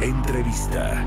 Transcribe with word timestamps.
Entrevista. 0.00 1.06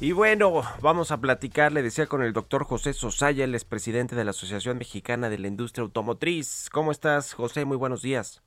Y 0.00 0.12
bueno, 0.12 0.62
vamos 0.80 1.12
a 1.12 1.20
platicar, 1.20 1.72
le 1.72 1.82
decía 1.82 2.06
con 2.06 2.22
el 2.22 2.32
doctor 2.32 2.64
José 2.64 2.92
Sosaya, 2.92 3.44
el 3.44 3.56
presidente 3.68 4.16
de 4.16 4.24
la 4.24 4.30
Asociación 4.30 4.78
Mexicana 4.78 5.28
de 5.28 5.38
la 5.38 5.48
Industria 5.48 5.84
Automotriz. 5.84 6.68
¿Cómo 6.72 6.90
estás, 6.90 7.34
José? 7.34 7.64
Muy 7.64 7.76
buenos 7.76 8.02
días. 8.02 8.42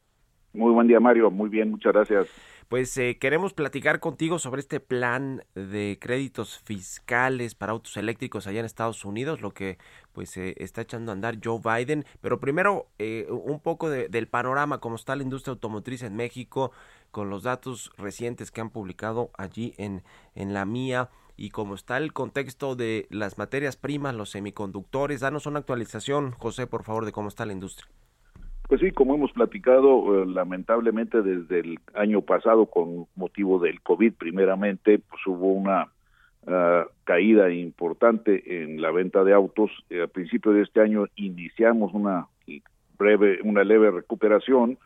Muy 0.53 0.73
buen 0.73 0.87
día, 0.87 0.99
Mario. 0.99 1.31
Muy 1.31 1.49
bien, 1.49 1.71
muchas 1.71 1.93
gracias. 1.93 2.54
Pues 2.67 2.97
eh, 2.97 3.17
queremos 3.19 3.53
platicar 3.53 3.99
contigo 3.99 4.39
sobre 4.39 4.59
este 4.59 4.79
plan 4.79 5.43
de 5.53 5.99
créditos 6.01 6.57
fiscales 6.59 7.53
para 7.53 7.73
autos 7.73 7.95
eléctricos 7.95 8.47
allá 8.47 8.59
en 8.59 8.65
Estados 8.65 9.05
Unidos, 9.05 9.41
lo 9.41 9.53
que 9.53 9.77
pues 10.13 10.35
eh, 10.37 10.55
está 10.57 10.81
echando 10.81 11.11
a 11.11 11.13
andar 11.13 11.37
Joe 11.43 11.59
Biden. 11.63 12.05
Pero 12.21 12.39
primero, 12.39 12.87
eh, 12.97 13.27
un 13.29 13.59
poco 13.59 13.91
del 13.91 14.27
panorama, 14.27 14.79
cómo 14.79 14.95
está 14.95 15.15
la 15.15 15.21
industria 15.21 15.51
automotriz 15.51 16.01
en 16.01 16.15
México, 16.15 16.71
con 17.11 17.29
los 17.29 17.43
datos 17.43 17.91
recientes 17.97 18.49
que 18.49 18.61
han 18.61 18.71
publicado 18.71 19.29
allí 19.37 19.75
en, 19.77 20.03
en 20.33 20.55
la 20.55 20.65
mía 20.65 21.11
y 21.37 21.51
cómo 21.51 21.75
está 21.75 21.97
el 21.97 22.13
contexto 22.13 22.75
de 22.75 23.05
las 23.11 23.37
materias 23.37 23.77
primas, 23.77 24.15
los 24.15 24.31
semiconductores. 24.31 25.19
Danos 25.19 25.45
una 25.45 25.59
actualización, 25.59 26.31
José, 26.31 26.65
por 26.65 26.83
favor, 26.83 27.05
de 27.05 27.11
cómo 27.11 27.27
está 27.27 27.45
la 27.45 27.53
industria. 27.53 27.87
Pues 28.67 28.81
sí, 28.81 28.91
como 28.91 29.13
hemos 29.13 29.31
platicado, 29.31 30.23
eh, 30.23 30.25
lamentablemente 30.25 31.21
desde 31.21 31.59
el 31.59 31.79
año 31.93 32.21
pasado, 32.21 32.65
con 32.65 33.05
motivo 33.15 33.59
del 33.59 33.81
COVID 33.81 34.13
primeramente, 34.13 34.99
pues 34.99 35.21
hubo 35.27 35.53
una 35.53 35.89
ah, 36.47 36.85
caída 37.03 37.51
importante 37.51 38.63
en 38.63 38.81
la 38.81 38.89
venta 38.91 39.23
de 39.23 39.33
autos. 39.33 39.69
Eh, 39.89 40.01
a 40.01 40.07
principio 40.07 40.51
de 40.51 40.63
este 40.63 40.81
año 40.81 41.05
iniciamos 41.15 41.93
una 41.93 42.27
breve, 42.97 43.39
una 43.43 43.63
leve 43.63 43.91
recuperación, 43.91 44.79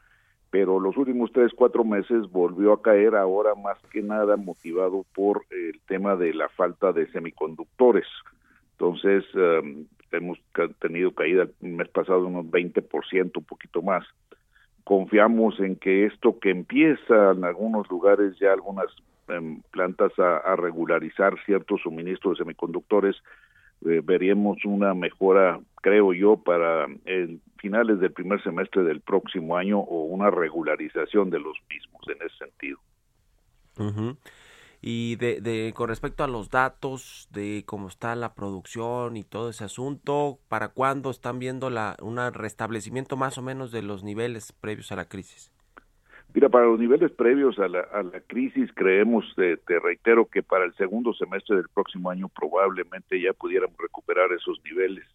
pero 0.49 0.79
los 0.79 0.97
últimos 0.97 1.31
tres, 1.31 1.53
cuatro 1.55 1.85
meses 1.85 2.29
volvió 2.31 2.73
a 2.73 2.81
caer 2.81 3.15
ahora 3.15 3.55
más 3.55 3.77
que 3.91 4.01
nada 4.01 4.35
motivado 4.35 5.05
por 5.13 5.45
el 5.51 5.79
tema 5.87 6.15
de 6.15 6.33
la 6.33 6.49
falta 6.49 6.91
de 6.91 7.09
semiconductores. 7.11 8.07
Entonces, 8.71 9.23
um, 9.35 9.85
hemos 10.11 10.39
tenido 10.79 11.11
caída 11.11 11.43
el 11.61 11.69
mes 11.69 11.89
pasado 11.89 12.25
unos 12.25 12.45
20%, 12.45 13.31
un 13.37 13.43
poquito 13.43 13.81
más. 13.81 14.05
Confiamos 14.83 15.59
en 15.59 15.75
que 15.75 16.05
esto 16.05 16.39
que 16.39 16.49
empieza 16.49 17.31
en 17.31 17.43
algunos 17.43 17.89
lugares 17.89 18.37
ya 18.39 18.53
algunas 18.53 18.87
em, 19.27 19.61
plantas 19.71 20.11
a, 20.17 20.55
regularizar 20.55 21.35
ciertos 21.45 21.81
suministros 21.81 22.37
de 22.37 22.43
semiconductores, 22.43 23.15
eh, 23.85 24.01
veríamos 24.03 24.57
una 24.65 24.93
mejora, 24.93 25.59
creo 25.81 26.13
yo, 26.13 26.37
para 26.37 26.87
el 27.05 27.39
finales 27.57 27.99
del 27.99 28.11
primer 28.11 28.41
semestre 28.41 28.83
del 28.83 29.01
próximo 29.01 29.55
año 29.55 29.79
o 29.79 30.05
una 30.05 30.31
regularización 30.31 31.29
de 31.29 31.39
los 31.39 31.57
mismos 31.69 32.01
en 32.07 32.25
ese 32.25 32.37
sentido. 32.37 32.79
Y 34.81 35.17
de, 35.17 35.41
de, 35.41 35.73
con 35.75 35.89
respecto 35.89 36.23
a 36.23 36.27
los 36.27 36.49
datos 36.49 37.27
de 37.31 37.63
cómo 37.65 37.89
está 37.89 38.15
la 38.15 38.33
producción 38.33 39.17
y 39.17 39.23
todo 39.23 39.49
ese 39.49 39.65
asunto, 39.65 40.39
¿para 40.47 40.69
cuándo 40.69 41.09
están 41.09 41.37
viendo 41.39 41.69
la, 41.69 41.97
un 42.01 42.17
restablecimiento 42.33 43.17
más 43.17 43.37
o 43.37 43.41
menos 43.41 43.71
de 43.71 43.81
los 43.81 44.03
niveles 44.03 44.53
previos 44.53 44.91
a 44.91 44.95
la 44.95 45.05
crisis? 45.05 45.51
Mira, 46.33 46.47
para 46.47 46.65
los 46.65 46.79
niveles 46.79 47.11
previos 47.11 47.57
a 47.57 47.67
la, 47.67 47.79
a 47.79 48.03
la 48.03 48.19
crisis, 48.19 48.69
creemos, 48.75 49.25
te 49.35 49.79
reitero, 49.79 50.25
que 50.25 50.43
para 50.43 50.65
el 50.65 50.75
segundo 50.75 51.11
semestre 51.13 51.55
del 51.55 51.67
próximo 51.73 52.11
año 52.11 52.29
probablemente 52.29 53.19
ya 53.19 53.33
pudiéramos 53.33 53.75
recuperar 53.79 54.31
esos 54.31 54.61
niveles, 54.63 55.05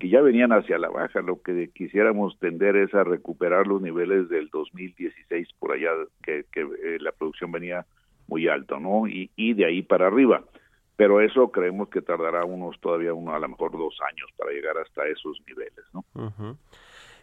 que 0.00 0.08
ya 0.08 0.22
venían 0.22 0.52
hacia 0.52 0.78
la 0.78 0.88
baja. 0.88 1.20
Lo 1.20 1.42
que 1.42 1.68
quisiéramos 1.74 2.38
tender 2.38 2.76
es 2.76 2.94
a 2.94 3.04
recuperar 3.04 3.66
los 3.66 3.82
niveles 3.82 4.30
del 4.30 4.48
2016 4.48 5.48
por 5.58 5.72
allá, 5.72 5.90
que, 6.22 6.46
que 6.50 6.62
eh, 6.62 6.98
la 6.98 7.12
producción 7.12 7.52
venía 7.52 7.84
muy 8.34 8.48
alta, 8.48 8.80
¿no? 8.80 9.06
Y, 9.06 9.54
de 9.54 9.64
ahí 9.64 9.82
para 9.82 10.08
arriba. 10.08 10.42
Pero 10.96 11.20
eso 11.20 11.52
creemos 11.52 11.88
que 11.88 12.02
tardará 12.02 12.44
unos, 12.44 12.80
todavía 12.80 13.14
uno, 13.14 13.32
a 13.32 13.38
lo 13.38 13.48
mejor 13.48 13.72
dos 13.72 13.96
años 14.10 14.28
para 14.36 14.50
llegar 14.50 14.76
hasta 14.78 15.06
esos 15.06 15.40
niveles, 15.46 15.84
¿no? 15.92 16.04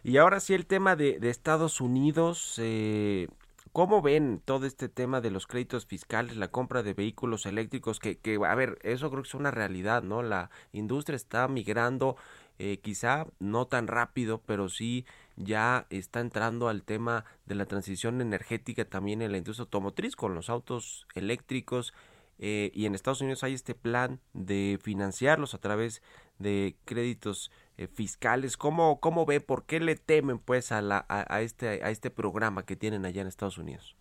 Y 0.02 0.16
ahora 0.16 0.40
sí 0.40 0.54
el 0.54 0.66
tema 0.66 0.96
de, 0.96 1.18
de 1.20 1.28
Estados 1.28 1.80
Unidos, 1.80 2.58
eh, 2.62 3.28
¿cómo 3.72 4.00
ven 4.00 4.40
todo 4.42 4.64
este 4.66 4.88
tema 4.88 5.20
de 5.20 5.30
los 5.30 5.46
créditos 5.46 5.86
fiscales, 5.86 6.36
la 6.36 6.48
compra 6.48 6.82
de 6.82 6.94
vehículos 6.94 7.44
eléctricos? 7.44 8.00
Que, 8.00 8.18
que 8.18 8.38
a 8.44 8.54
ver, 8.54 8.78
eso 8.82 9.10
creo 9.10 9.22
que 9.22 9.28
es 9.28 9.34
una 9.34 9.50
realidad, 9.50 10.02
¿no? 10.02 10.22
La 10.22 10.50
industria 10.72 11.16
está 11.16 11.46
migrando, 11.46 12.16
eh, 12.58 12.78
quizá 12.78 13.26
no 13.38 13.66
tan 13.66 13.86
rápido, 13.86 14.40
pero 14.46 14.68
sí 14.68 15.04
ya 15.36 15.86
está 15.90 16.20
entrando 16.20 16.68
al 16.68 16.82
tema 16.82 17.24
de 17.46 17.54
la 17.54 17.66
transición 17.66 18.20
energética 18.20 18.84
también 18.84 19.22
en 19.22 19.32
la 19.32 19.38
industria 19.38 19.64
automotriz 19.64 20.16
con 20.16 20.34
los 20.34 20.50
autos 20.50 21.06
eléctricos. 21.14 21.94
Eh, 22.38 22.70
y 22.74 22.86
en 22.86 22.94
Estados 22.94 23.20
Unidos 23.20 23.44
hay 23.44 23.54
este 23.54 23.74
plan 23.74 24.18
de 24.32 24.78
financiarlos 24.82 25.54
a 25.54 25.58
través 25.58 26.02
de 26.38 26.74
créditos 26.84 27.52
eh, 27.78 27.86
fiscales. 27.86 28.56
¿Cómo, 28.56 29.00
¿Cómo 29.00 29.26
ve, 29.26 29.40
por 29.40 29.64
qué 29.64 29.80
le 29.80 29.96
temen 29.96 30.38
pues 30.38 30.72
a, 30.72 30.82
la, 30.82 31.06
a, 31.08 31.40
este, 31.42 31.84
a 31.84 31.90
este 31.90 32.10
programa 32.10 32.64
que 32.64 32.76
tienen 32.76 33.04
allá 33.04 33.22
en 33.22 33.28
Estados 33.28 33.58
Unidos? 33.58 33.96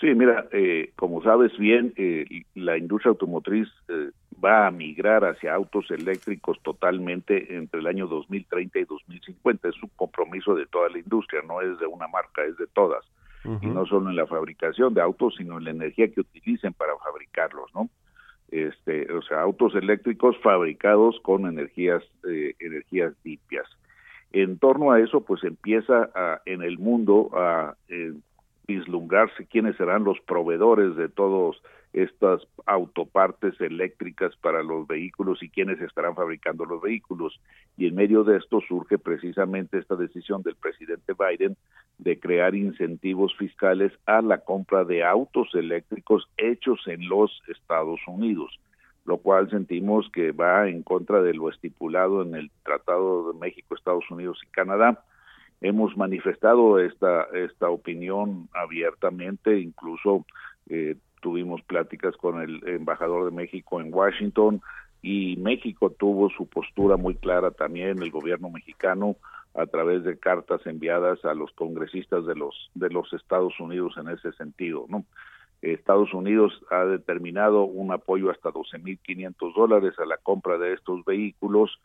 Sí, 0.00 0.14
mira, 0.14 0.48
eh, 0.52 0.92
como 0.96 1.22
sabes 1.22 1.56
bien, 1.58 1.92
eh, 1.96 2.24
la 2.54 2.78
industria 2.78 3.10
automotriz 3.10 3.68
va 4.44 4.66
a 4.66 4.70
migrar 4.70 5.24
hacia 5.24 5.54
autos 5.54 5.90
eléctricos 5.90 6.60
totalmente 6.62 7.56
entre 7.56 7.80
el 7.80 7.86
año 7.86 8.06
2030 8.06 8.78
y 8.78 8.84
2050. 8.84 9.68
Es 9.68 9.82
un 9.82 9.90
compromiso 9.96 10.54
de 10.54 10.66
toda 10.66 10.88
la 10.88 10.98
industria, 10.98 11.42
no 11.46 11.60
es 11.60 11.78
de 11.78 11.86
una 11.86 12.08
marca, 12.08 12.44
es 12.44 12.56
de 12.56 12.66
todas. 12.68 13.04
Y 13.62 13.66
no 13.66 13.86
solo 13.86 14.10
en 14.10 14.16
la 14.16 14.26
fabricación 14.26 14.92
de 14.92 15.00
autos, 15.00 15.36
sino 15.38 15.56
en 15.56 15.64
la 15.64 15.70
energía 15.70 16.12
que 16.12 16.20
utilicen 16.20 16.74
para 16.74 16.92
fabricarlos, 16.98 17.72
¿no? 17.74 17.88
este, 18.50 19.12
o 19.12 19.22
sea, 19.22 19.40
autos 19.40 19.74
eléctricos 19.74 20.36
fabricados 20.42 21.18
con 21.22 21.46
energías, 21.46 22.02
eh, 22.28 22.54
energías 22.58 23.12
limpias. 23.24 23.66
En 24.32 24.58
torno 24.58 24.92
a 24.92 25.00
eso, 25.00 25.22
pues 25.22 25.44
empieza 25.44 26.10
a, 26.14 26.40
en 26.46 26.62
el 26.62 26.78
mundo 26.78 27.30
a 27.34 27.74
eh, 27.88 28.12
vislumbrarse 28.66 29.46
quiénes 29.46 29.76
serán 29.76 30.04
los 30.04 30.20
proveedores 30.20 30.96
de 30.96 31.08
todos 31.08 31.62
estas 31.92 32.46
autopartes 32.66 33.60
eléctricas 33.60 34.36
para 34.36 34.62
los 34.62 34.86
vehículos 34.86 35.42
y 35.42 35.48
quiénes 35.48 35.80
estarán 35.80 36.14
fabricando 36.14 36.64
los 36.64 36.82
vehículos. 36.82 37.40
Y 37.76 37.86
en 37.86 37.94
medio 37.94 38.24
de 38.24 38.36
esto 38.36 38.60
surge 38.60 38.98
precisamente 38.98 39.78
esta 39.78 39.96
decisión 39.96 40.42
del 40.42 40.56
presidente 40.56 41.14
Biden 41.18 41.56
de 41.98 42.18
crear 42.20 42.54
incentivos 42.54 43.34
fiscales 43.36 43.92
a 44.06 44.22
la 44.22 44.38
compra 44.38 44.84
de 44.84 45.02
autos 45.02 45.54
eléctricos 45.54 46.28
hechos 46.36 46.80
en 46.86 47.08
los 47.08 47.42
Estados 47.48 48.00
Unidos, 48.06 48.60
lo 49.04 49.18
cual 49.18 49.50
sentimos 49.50 50.08
que 50.12 50.32
va 50.32 50.68
en 50.68 50.82
contra 50.82 51.22
de 51.22 51.34
lo 51.34 51.48
estipulado 51.48 52.22
en 52.22 52.34
el 52.34 52.50
Tratado 52.64 53.32
de 53.32 53.38
México, 53.38 53.74
Estados 53.74 54.08
Unidos 54.10 54.38
y 54.44 54.50
Canadá. 54.50 55.02
Hemos 55.60 55.96
manifestado 55.96 56.78
esta, 56.78 57.24
esta 57.34 57.68
opinión 57.68 58.48
abiertamente, 58.52 59.58
incluso 59.58 60.24
eh, 60.68 60.94
tuvimos 61.20 61.62
pláticas 61.62 62.16
con 62.16 62.40
el 62.40 62.66
embajador 62.66 63.24
de 63.24 63.30
México 63.30 63.80
en 63.80 63.92
Washington 63.92 64.60
y 65.02 65.36
México 65.36 65.90
tuvo 65.90 66.30
su 66.30 66.46
postura 66.46 66.96
muy 66.96 67.14
clara 67.14 67.50
también, 67.50 68.02
el 68.02 68.10
gobierno 68.10 68.50
mexicano, 68.50 69.16
a 69.54 69.66
través 69.66 70.04
de 70.04 70.18
cartas 70.18 70.66
enviadas 70.66 71.24
a 71.24 71.34
los 71.34 71.50
congresistas 71.52 72.26
de 72.26 72.34
los 72.34 72.70
de 72.74 72.90
los 72.90 73.12
Estados 73.12 73.58
Unidos 73.58 73.94
en 73.96 74.08
ese 74.08 74.32
sentido, 74.32 74.86
¿no? 74.88 75.04
Estados 75.62 76.14
Unidos 76.14 76.52
ha 76.70 76.84
determinado 76.84 77.64
un 77.64 77.92
apoyo 77.92 78.30
hasta 78.30 78.50
12.500 78.50 79.54
dólares 79.54 79.94
a 79.98 80.06
la 80.06 80.16
compra 80.16 80.56
de 80.58 80.74
estos 80.74 81.04
vehículos 81.04 81.80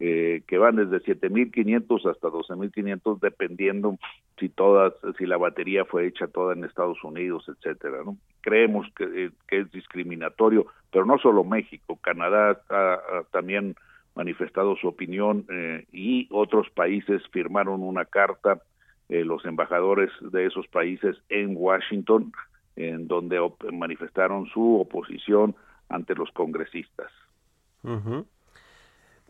eh, 0.00 0.42
que 0.46 0.58
van 0.58 0.76
desde 0.76 1.02
7.500 1.02 2.08
hasta 2.08 2.28
12.500 2.28 3.18
dependiendo 3.18 3.98
si 4.38 4.48
todas 4.48 4.92
si 5.18 5.26
la 5.26 5.36
batería 5.36 5.84
fue 5.84 6.06
hecha 6.06 6.28
toda 6.28 6.54
en 6.54 6.62
Estados 6.62 7.02
Unidos, 7.02 7.46
etcétera, 7.48 7.98
¿no? 8.04 8.16
Creemos 8.40 8.86
que, 8.94 9.04
eh, 9.24 9.30
es 9.48 9.70
discriminatorio, 9.72 10.66
pero 10.92 11.04
no 11.04 11.18
solo 11.18 11.42
México, 11.42 11.98
Canadá 12.00 12.60
ha, 12.70 13.22
también 13.32 13.74
manifestado 14.14 14.76
su 14.76 14.86
opinión 14.86 15.46
eh, 15.50 15.84
y 15.90 16.28
otros 16.30 16.70
países 16.70 17.20
firmaron 17.32 17.82
una 17.82 18.04
carta 18.04 18.62
los 19.10 19.42
embajadores 19.46 20.10
de 20.20 20.44
esos 20.44 20.68
países 20.68 21.16
en 21.30 21.54
Washington 21.56 22.30
en 22.76 23.08
donde 23.08 23.40
manifestaron 23.72 24.46
su 24.50 24.80
oposición 24.80 25.56
ante 25.88 26.14
los 26.14 26.30
congresistas. 26.32 27.10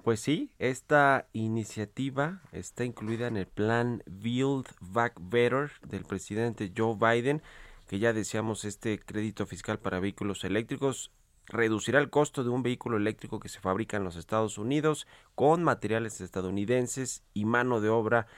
Pues 0.08 0.20
sí, 0.20 0.50
esta 0.58 1.28
iniciativa 1.34 2.40
está 2.50 2.86
incluida 2.86 3.26
en 3.26 3.36
el 3.36 3.46
plan 3.46 4.02
Build 4.06 4.66
Back 4.80 5.12
Better 5.20 5.70
del 5.86 6.06
presidente 6.06 6.72
Joe 6.74 6.96
Biden, 6.98 7.42
que 7.86 7.98
ya 7.98 8.14
decíamos 8.14 8.64
este 8.64 8.98
crédito 8.98 9.44
fiscal 9.44 9.78
para 9.80 10.00
vehículos 10.00 10.44
eléctricos 10.44 11.10
reducirá 11.44 11.98
el 11.98 12.08
costo 12.08 12.42
de 12.42 12.48
un 12.48 12.62
vehículo 12.62 12.96
eléctrico 12.96 13.38
que 13.38 13.50
se 13.50 13.60
fabrica 13.60 13.98
en 13.98 14.04
los 14.04 14.16
Estados 14.16 14.56
Unidos 14.56 15.06
con 15.34 15.62
materiales 15.62 16.22
estadounidenses 16.22 17.22
y 17.34 17.44
mano 17.44 17.82
de 17.82 17.90
obra 17.90 18.28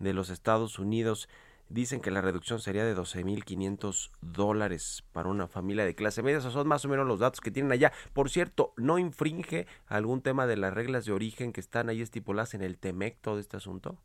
de 0.00 0.14
los 0.14 0.30
Estados 0.30 0.80
Unidos. 0.80 1.28
Dicen 1.70 2.00
que 2.00 2.10
la 2.10 2.20
reducción 2.20 2.58
sería 2.58 2.84
de 2.84 2.96
12.500 2.96 4.10
dólares 4.20 5.08
para 5.12 5.28
una 5.28 5.46
familia 5.46 5.84
de 5.84 5.94
clase 5.94 6.20
media. 6.20 6.38
Esos 6.38 6.52
son 6.52 6.66
más 6.66 6.84
o 6.84 6.88
menos 6.88 7.06
los 7.06 7.20
datos 7.20 7.40
que 7.40 7.52
tienen 7.52 7.70
allá. 7.70 7.92
Por 8.12 8.28
cierto, 8.28 8.72
¿no 8.76 8.98
infringe 8.98 9.66
algún 9.86 10.20
tema 10.20 10.48
de 10.48 10.56
las 10.56 10.74
reglas 10.74 11.06
de 11.06 11.12
origen 11.12 11.52
que 11.52 11.60
están 11.60 11.88
ahí 11.88 12.02
estipuladas 12.02 12.54
en 12.54 12.62
el 12.62 12.76
TEMEC 12.76 13.20
todo 13.20 13.38
este 13.38 13.56
asunto? 13.56 13.98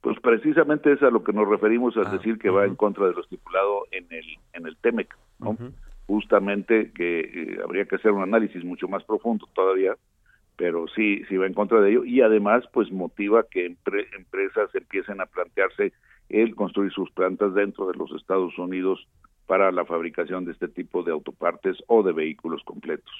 Pues 0.00 0.18
precisamente 0.20 0.94
es 0.94 1.02
a 1.02 1.10
lo 1.10 1.22
que 1.22 1.34
nos 1.34 1.46
referimos 1.46 1.94
al 1.98 2.06
ah, 2.06 2.12
decir 2.12 2.38
que 2.38 2.48
va 2.48 2.64
en 2.64 2.74
contra 2.74 3.06
de 3.06 3.12
lo 3.12 3.20
estipulado 3.20 3.86
en 3.90 4.06
el, 4.10 4.24
en 4.54 4.66
el 4.66 4.74
TEMEC. 4.78 5.14
¿no? 5.40 5.58
Justamente 6.06 6.90
que 6.92 7.20
eh, 7.20 7.60
habría 7.62 7.84
que 7.84 7.96
hacer 7.96 8.12
un 8.12 8.22
análisis 8.22 8.64
mucho 8.64 8.88
más 8.88 9.04
profundo 9.04 9.46
todavía 9.54 9.94
pero 10.56 10.86
sí, 10.94 11.24
sí 11.28 11.36
va 11.36 11.46
en 11.46 11.54
contra 11.54 11.80
de 11.80 11.90
ello 11.90 12.04
y 12.04 12.20
además 12.20 12.62
pues 12.72 12.92
motiva 12.92 13.44
que 13.50 13.66
empresas 13.66 14.72
empiecen 14.74 15.20
a 15.20 15.26
plantearse 15.26 15.92
el 16.28 16.54
construir 16.54 16.92
sus 16.92 17.10
plantas 17.10 17.54
dentro 17.54 17.86
de 17.86 17.96
los 17.96 18.10
Estados 18.12 18.56
Unidos 18.58 19.06
para 19.46 19.70
la 19.72 19.84
fabricación 19.84 20.44
de 20.44 20.52
este 20.52 20.68
tipo 20.68 21.02
de 21.02 21.12
autopartes 21.12 21.76
o 21.86 22.02
de 22.02 22.12
vehículos 22.12 22.62
completos. 22.64 23.12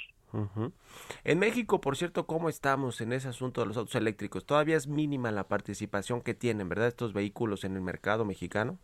En 1.25 1.38
México, 1.38 1.81
por 1.81 1.96
cierto, 1.96 2.26
¿cómo 2.26 2.49
estamos 2.49 3.02
en 3.02 3.12
ese 3.12 3.28
asunto 3.28 3.60
de 3.60 3.66
los 3.66 3.76
autos 3.76 3.94
eléctricos? 3.96 4.46
Todavía 4.46 4.76
es 4.76 4.88
mínima 4.88 5.31
la 5.31 5.46
participación 5.46 6.22
que 6.22 6.32
tienen, 6.32 6.70
¿verdad? 6.70 6.88
Estos 6.88 7.12
vehículos 7.12 7.64
en 7.64 7.76
el 7.76 7.82
mercado 7.82 8.25
mexicano. 8.25 8.78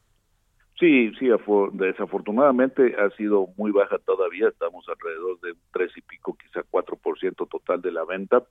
Sí, 0.79 1.11
sí, 1.19 1.27
desafortunadamente 1.73 2.95
ha 3.01 3.11
sido 3.17 3.49
muy 3.57 3.73
baja 3.73 3.99
todavía, 3.99 4.49
estamos 4.49 4.87
alrededor 4.89 5.41
de 5.41 5.53
un 5.53 5.59
tres 5.73 5.91
y 5.97 6.03
pico, 6.03 6.37
quizá 6.41 6.63
cuatro 6.71 6.97
por 6.97 7.19
ciento 7.19 7.47
total 7.47 7.83
de 7.83 7.91
la 7.91 8.05
venta, 8.05 8.45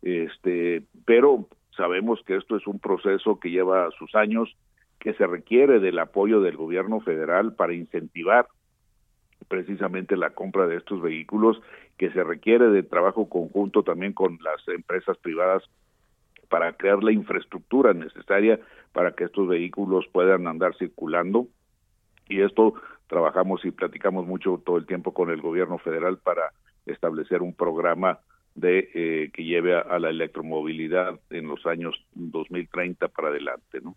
este, 0.00 0.84
pero 1.04 1.46
sabemos 1.76 2.22
que 2.24 2.36
esto 2.36 2.56
es 2.56 2.66
un 2.66 2.78
proceso 2.78 3.38
que 3.38 3.50
lleva 3.50 3.90
sus 3.98 4.14
años, 4.14 4.56
que 5.06 5.14
se 5.14 5.24
requiere 5.24 5.78
del 5.78 6.00
apoyo 6.00 6.40
del 6.40 6.56
gobierno 6.56 6.98
federal 6.98 7.54
para 7.54 7.72
incentivar 7.74 8.48
precisamente 9.46 10.16
la 10.16 10.30
compra 10.30 10.66
de 10.66 10.78
estos 10.78 11.00
vehículos, 11.00 11.62
que 11.96 12.10
se 12.10 12.24
requiere 12.24 12.70
de 12.70 12.82
trabajo 12.82 13.28
conjunto 13.28 13.84
también 13.84 14.12
con 14.12 14.36
las 14.42 14.66
empresas 14.66 15.16
privadas 15.18 15.62
para 16.48 16.72
crear 16.72 17.04
la 17.04 17.12
infraestructura 17.12 17.94
necesaria 17.94 18.58
para 18.92 19.12
que 19.12 19.22
estos 19.22 19.46
vehículos 19.46 20.08
puedan 20.10 20.48
andar 20.48 20.76
circulando. 20.76 21.46
Y 22.28 22.40
esto 22.40 22.74
trabajamos 23.06 23.64
y 23.64 23.70
platicamos 23.70 24.26
mucho 24.26 24.60
todo 24.66 24.76
el 24.76 24.86
tiempo 24.86 25.14
con 25.14 25.30
el 25.30 25.40
gobierno 25.40 25.78
federal 25.78 26.18
para 26.18 26.50
establecer 26.84 27.42
un 27.42 27.54
programa 27.54 28.18
de 28.56 28.90
eh, 28.92 29.30
que 29.32 29.44
lleve 29.44 29.76
a, 29.76 30.00
la 30.00 30.10
electromovilidad 30.10 31.20
en 31.30 31.46
los 31.46 31.64
años 31.64 31.94
2030 32.16 33.06
para 33.06 33.28
adelante, 33.28 33.80
¿no? 33.80 33.94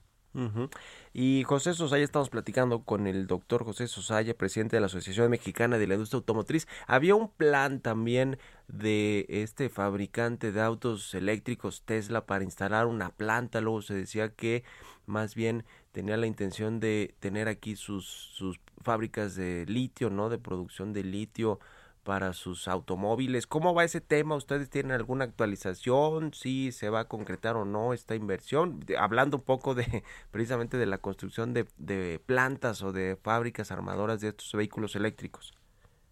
Y 1.14 1.44
José 1.44 1.74
Sosaya, 1.74 2.04
estamos 2.04 2.30
platicando 2.30 2.84
con 2.84 3.08
el 3.08 3.26
doctor 3.28 3.64
José 3.64 3.88
Sosaya, 3.88 4.38
presidente 4.38 4.76
de 4.76 4.82
la 4.82 4.86
Asociación 4.86 5.30
Mexicana 5.32 5.78
de 5.78 5.88
la 5.88 5.96
Industria 5.96 6.20
Automotriz. 6.20 6.68
Había 6.88 7.16
un 7.16 7.30
plan 7.30 7.80
también 7.82 8.38
de 8.68 9.26
este 9.30 9.70
fabricante 9.70 10.52
de 10.52 10.62
autos 10.62 11.14
eléctricos 11.16 11.82
Tesla 11.84 12.26
para 12.26 12.44
instalar 12.44 12.86
una 12.86 13.10
planta. 13.10 13.60
Luego 13.62 13.82
se 13.82 13.96
decía 13.96 14.30
que 14.30 14.64
más 15.08 15.34
bien 15.34 15.66
tenía 15.92 16.18
la 16.18 16.28
intención 16.28 16.80
de 16.80 17.16
tener 17.20 17.48
aquí 17.48 17.76
sus, 17.76 18.06
sus 18.06 18.60
fábricas 18.82 19.36
de 19.36 19.66
litio, 19.68 20.10
¿no? 20.10 20.30
De 20.30 20.38
producción 20.38 20.94
de 20.94 21.04
litio 21.04 21.60
para 22.04 22.34
sus 22.34 22.68
automóviles. 22.68 23.48
¿Cómo 23.48 23.74
va 23.74 23.84
ese 23.84 24.02
tema? 24.02 24.36
¿Ustedes 24.36 24.70
tienen 24.70 24.94
alguna 24.94 25.26
actualización? 25.26 26.34
¿Si 26.34 26.72
se 26.72 26.90
va 26.90 27.02
a 27.02 27.08
concretar 27.08 27.56
o 27.56 27.66
no 27.66 27.94
esta 27.94 28.16
inversión? 28.16 28.80
Hablando 28.98 29.38
un 29.38 29.44
poco 29.44 29.76
de 29.76 29.86
precisamente 30.32 30.78
de 30.78 30.86
la 30.86 30.98
construcción 30.98 31.54
de, 31.54 31.66
de 31.78 32.20
plantas 32.26 32.82
o 32.84 32.92
de 32.92 33.16
fábricas 33.16 33.72
armadoras 33.72 34.22
de 34.22 34.30
estos 34.30 34.54
vehículos 34.54 34.96
eléctricos. 34.96 35.54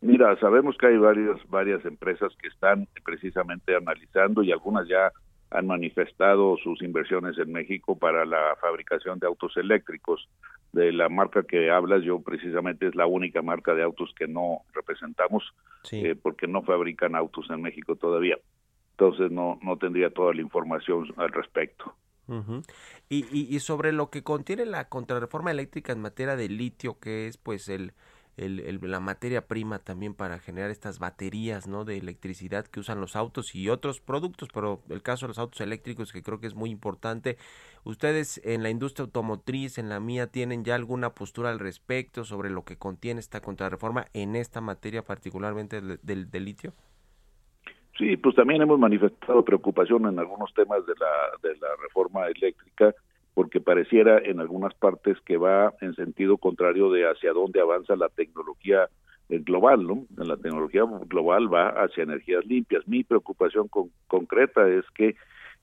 Mira, 0.01 0.37
sabemos 0.39 0.77
que 0.77 0.87
hay 0.87 0.97
varias, 0.97 1.39
varias 1.49 1.83
empresas 1.85 2.31
que 2.39 2.47
están 2.49 2.87
precisamente 3.03 3.75
analizando 3.75 4.43
y 4.43 4.51
algunas 4.51 4.87
ya 4.87 5.11
han 5.49 5.65
manifestado 5.65 6.57
sus 6.57 6.81
inversiones 6.81 7.37
en 7.37 7.51
México 7.51 7.97
para 7.97 8.25
la 8.25 8.55
fabricación 8.61 9.17
de 9.19 9.27
autos 9.27 9.55
eléctricos. 9.57 10.27
De 10.73 10.91
la 10.91 11.09
marca 11.09 11.43
que 11.43 11.71
hablas, 11.71 12.03
yo 12.03 12.19
precisamente 12.21 12.87
es 12.87 12.95
la 12.95 13.07
única 13.07 13.41
marca 13.41 13.73
de 13.73 13.83
autos 13.83 14.13
que 14.15 14.27
no 14.27 14.61
representamos, 14.73 15.43
eh, 15.91 16.15
porque 16.21 16.47
no 16.47 16.61
fabrican 16.61 17.15
autos 17.15 17.49
en 17.49 17.61
México 17.61 17.95
todavía. 17.95 18.37
Entonces 18.91 19.31
no, 19.31 19.59
no 19.63 19.77
tendría 19.77 20.09
toda 20.09 20.33
la 20.33 20.41
información 20.41 21.13
al 21.17 21.31
respecto. 21.31 21.95
y, 23.09 23.25
y, 23.31 23.55
y 23.55 23.59
sobre 23.59 23.93
lo 23.93 24.09
que 24.09 24.23
contiene 24.23 24.65
la 24.65 24.89
contrarreforma 24.89 25.51
eléctrica 25.51 25.93
en 25.93 26.01
materia 26.01 26.35
de 26.35 26.49
litio, 26.49 26.99
que 26.99 27.27
es 27.27 27.37
pues 27.37 27.69
el, 27.69 27.93
el, 28.37 28.79
la 28.83 28.99
materia 28.99 29.47
prima 29.47 29.79
también 29.79 30.13
para 30.13 30.39
generar 30.39 30.69
estas 30.69 30.99
baterías 30.99 31.67
¿no? 31.67 31.85
de 31.85 31.97
electricidad 31.97 32.65
que 32.65 32.79
usan 32.79 33.01
los 33.01 33.15
autos 33.15 33.55
y 33.55 33.69
otros 33.69 33.99
productos, 33.99 34.49
pero 34.53 34.81
el 34.89 35.01
caso 35.01 35.25
de 35.25 35.29
los 35.29 35.39
autos 35.39 35.59
eléctricos 35.61 36.13
que 36.13 36.21
creo 36.21 36.39
que 36.39 36.47
es 36.47 36.55
muy 36.55 36.69
importante. 36.69 37.37
¿Ustedes 37.83 38.39
en 38.45 38.61
la 38.61 38.69
industria 38.69 39.05
automotriz, 39.05 39.79
en 39.79 39.89
la 39.89 39.99
mía, 39.99 40.27
tienen 40.27 40.63
ya 40.63 40.75
alguna 40.75 41.11
postura 41.11 41.49
al 41.49 41.59
respecto 41.59 42.23
sobre 42.23 42.51
lo 42.51 42.63
que 42.63 42.77
contiene 42.77 43.19
esta 43.19 43.41
contrarreforma 43.41 44.05
en 44.13 44.35
esta 44.35 44.61
materia 44.61 45.01
particularmente 45.03 45.81
del, 45.81 46.29
del, 46.29 46.45
litio? 46.45 46.73
Sí, 47.97 48.17
pues 48.17 48.35
también 48.35 48.61
hemos 48.61 48.77
manifestado 48.77 49.43
preocupación 49.43 50.05
en 50.05 50.19
algunos 50.19 50.53
temas 50.53 50.85
de 50.85 50.93
la, 50.99 51.49
de 51.49 51.57
la 51.57 51.69
reforma 51.81 52.27
eléctrica 52.27 52.93
porque 53.37 53.61
pareciera 53.61 54.17
en 54.17 54.39
algunas 54.39 54.73
partes 54.73 55.15
que 55.23 55.37
va 55.37 55.71
en 55.81 55.93
sentido 55.93 56.37
contrario 56.39 56.89
de 56.89 57.07
hacia 57.07 57.33
dónde 57.33 57.61
avanza 57.61 57.95
la 57.95 58.09
tecnología 58.09 58.89
eh, 59.29 59.37
global, 59.45 59.85
¿no? 59.85 60.07
La 60.17 60.37
tecnología 60.37 60.81
global 61.05 61.53
va 61.53 61.69
hacia 61.69 62.01
energías 62.01 62.43
limpias. 62.47 62.87
Mi 62.87 63.03
preocupación 63.03 63.69
concreta 64.07 64.67
es 64.67 64.85
que 64.95 65.15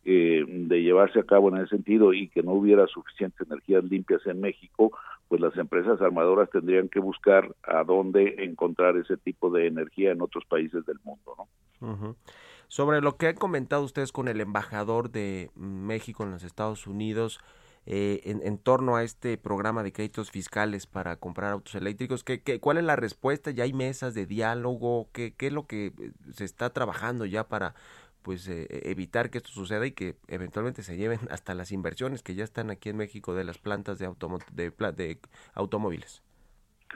eh, 0.05 0.45
de 0.47 0.83
llevarse 0.83 1.19
a 1.19 1.25
cabo 1.25 1.49
en 1.49 1.57
ese 1.57 1.71
sentido 1.71 2.13
y 2.13 2.29
que 2.29 2.45
no 2.45 2.53
hubiera 2.53 2.87
suficientes 2.87 3.45
energías 3.45 3.83
limpias 3.83 4.25
en 4.27 4.41
México, 4.41 4.97
pues 5.27 5.41
las 5.41 5.57
empresas 5.57 6.01
armadoras 6.01 6.49
tendrían 6.51 6.89
que 6.89 7.01
buscar 7.01 7.57
a 7.65 7.83
dónde 7.83 8.37
encontrar 8.45 8.97
ese 8.99 9.17
tipo 9.17 9.51
de 9.51 9.67
energía 9.67 10.13
en 10.13 10.23
otros 10.23 10.45
países 10.45 10.87
del 10.87 11.01
mundo, 11.03 11.49
¿no? 11.81 12.15
Sobre 12.69 13.01
lo 13.01 13.17
que 13.17 13.27
han 13.27 13.35
comentado 13.35 13.83
ustedes 13.83 14.13
con 14.13 14.29
el 14.29 14.41
embajador 14.41 15.11
de 15.11 15.51
México 15.57 16.23
en 16.23 16.31
los 16.31 16.45
Estados 16.45 16.87
Unidos, 16.87 17.41
eh, 17.87 18.21
en, 18.25 18.59
torno 18.59 18.97
a 18.97 19.03
este 19.03 19.37
programa 19.37 19.83
de 19.83 19.93
créditos 19.93 20.31
fiscales 20.31 20.87
para 20.87 21.17
comprar 21.17 21.53
autos 21.53 21.75
eléctricos? 21.75 22.25
¿Qué, 22.25 22.43
qué, 22.43 22.61
cuál 22.61 22.79
es 22.79 22.85
la 22.85 22.97
respuesta? 22.97 23.51
¿Ya 23.51 23.65
hay 23.65 23.73
mesas 23.73 24.15
de 24.15 24.27
diálogo? 24.27 25.09
¿Qué, 25.13 25.35
¿Qué, 25.37 25.49
es 25.49 25.53
lo 25.53 25.67
que 25.67 25.87
eh, 25.87 26.13
se 26.33 26.45
está 26.45 26.71
trabajando 26.71 27.27
ya 27.27 27.45
para 27.49 27.75
pues 28.23 28.49
eh, 28.49 28.67
evitar 28.91 29.29
que 29.29 29.39
esto 29.39 29.51
suceda 29.51 29.87
y 29.87 29.93
que 29.93 30.17
eventualmente 30.29 30.83
se 30.83 30.97
lleven 30.97 31.21
hasta 31.31 31.55
las 31.55 31.73
inversiones 31.73 32.23
que 32.23 32.35
ya 32.35 32.45
están 32.45 32.71
aquí 32.71 32.89
en 32.89 32.97
México 32.97 33.35
de 33.35 33.45
las 33.45 33.59
plantas 33.59 33.99
de, 33.99 34.09
de, 34.53 34.71
de 34.93 35.19
automóviles? 35.55 36.23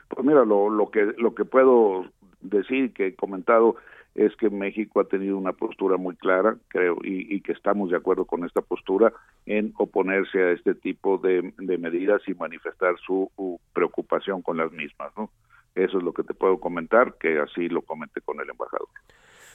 Pues 0.08 0.26
mira, 0.26 0.44
lo, 0.44 0.70
lo, 0.70 0.90
que, 0.90 1.12
lo 1.18 1.34
que 1.34 1.44
puedo 1.44 2.06
decir, 2.40 2.92
que 2.94 3.08
he 3.08 3.14
comentado, 3.14 3.76
es 4.18 4.34
que 4.34 4.50
México 4.50 4.98
ha 5.00 5.04
tenido 5.04 5.38
una 5.38 5.52
postura 5.52 5.96
muy 5.96 6.16
clara, 6.16 6.56
creo, 6.66 6.98
y, 7.04 7.40
que 7.40 7.52
estamos 7.52 7.90
de 7.90 7.96
acuerdo 7.96 8.24
con 8.24 8.44
esta 8.44 8.60
postura 8.60 9.12
en 9.46 9.72
oponerse 9.78 10.42
a 10.42 10.50
este 10.50 10.74
tipo 10.74 11.18
de, 11.18 11.54
medidas 11.78 12.20
y 12.26 12.34
manifestar 12.34 12.96
su 12.98 13.30
preocupación 13.72 14.42
con 14.42 14.56
las 14.56 14.72
mismas, 14.72 15.12
¿no? 15.16 15.30
Eso 15.76 15.98
es 15.98 16.04
lo 16.04 16.12
que 16.12 16.24
te 16.24 16.34
puedo 16.34 16.58
comentar, 16.58 17.14
que 17.20 17.38
así 17.38 17.68
lo 17.68 17.82
comenté 17.82 18.20
con 18.20 18.40
el 18.40 18.50
embajador. 18.50 18.88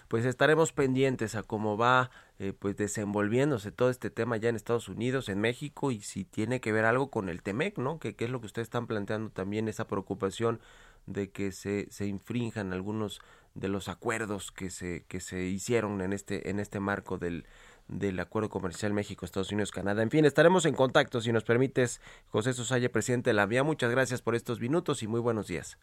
pues 0.08 0.24
estaremos 0.24 0.72
pendientes 0.72 1.36
a 1.36 1.43
cómo 1.43 1.77
va 1.77 2.10
eh, 2.39 2.53
pues 2.58 2.77
desenvolviéndose 2.77 3.72
todo 3.72 3.89
este 3.89 4.10
tema 4.10 4.38
ya 4.38 4.48
en 4.48 4.55
Estados 4.55 4.88
Unidos, 4.88 5.27
en 5.27 5.41
México 5.41 5.91
y 5.91 6.00
si 6.00 6.24
tiene 6.24 6.62
que 6.62 6.72
ver 6.72 6.86
algo 6.86 7.10
con 7.10 7.27
el 7.27 7.41
TEMEC, 7.41 7.79
¿no? 7.79 8.00
Que, 8.00 8.15
es 8.17 8.29
lo 8.29 8.39
que 8.39 8.46
ustedes 8.46 8.67
están 8.67 8.88
planteando 8.88 9.29
también, 9.29 9.67
esa 9.67 9.88
preocupación 9.88 10.62
de 11.05 11.32
que 11.32 11.51
se, 11.51 11.91
se 11.91 12.05
infrinjan 12.05 12.72
algunos 12.72 13.20
de 13.55 13.67
los 13.67 13.88
acuerdos 13.88 14.51
que 14.51 14.69
se, 14.69 15.05
que 15.07 15.19
se 15.19 15.43
hicieron 15.43 16.01
en 16.01 16.13
este, 16.13 16.50
en 16.50 16.60
este 16.60 16.79
marco 16.79 17.17
del, 17.17 17.45
del 17.88 18.19
Acuerdo 18.19 18.50
Comercial 18.50 18.93
México, 18.93 19.25
Estados 19.25 19.51
Unidos, 19.51 19.72
Canadá. 19.72 20.01
En 20.01 20.10
fin, 20.10 20.25
estaremos 20.25 20.65
en 20.65 20.74
contacto, 20.75 21.22
si 21.22 21.31
nos 21.31 21.43
permites, 21.43 22.01
José 22.27 22.53
Sosalle, 22.53 22.89
presidente 22.89 23.29
de 23.29 23.36
la 23.36 23.45
VIA. 23.45 23.63
Muchas 23.63 23.91
gracias 23.91 24.22
por 24.22 24.36
estos 24.36 24.60
minutos 24.60 25.03
y 25.03 25.07
muy 25.07 25.19
buenos 25.19 25.48
días. 25.48 25.77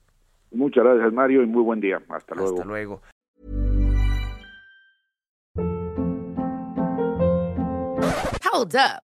Muchas 0.50 0.84
gracias, 0.84 1.12
Mario, 1.12 1.42
y 1.42 1.46
muy 1.46 1.62
buen 1.62 1.80
día. 1.80 2.02
Hasta 2.08 2.34
luego. 2.34 2.54
Hasta 2.54 2.64
luego. 2.64 3.02
Hold 8.52 8.74
up. 8.74 9.09